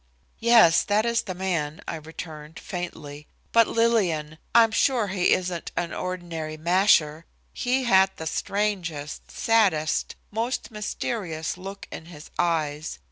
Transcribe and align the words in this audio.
"Yes, 0.39 0.81
that 0.81 1.05
is 1.05 1.21
the 1.21 1.35
man," 1.35 1.79
I 1.87 1.95
returned, 1.97 2.57
faintly, 2.59 3.27
"but, 3.51 3.67
Lillian, 3.67 4.39
I'm 4.55 4.71
sure 4.71 5.09
he 5.09 5.31
isn't 5.31 5.71
an 5.77 5.93
ordinary 5.93 6.57
'masher.' 6.57 7.25
He 7.53 7.83
had 7.83 8.09
the 8.17 8.25
strangest, 8.25 9.29
saddest, 9.29 10.15
most 10.31 10.71
mysterious 10.71 11.55
look 11.55 11.87
in 11.91 12.07
his 12.07 12.31
eyes. 12.39 12.97